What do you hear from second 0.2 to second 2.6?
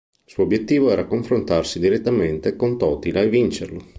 Il suo obbiettivo era confrontarsi direttamente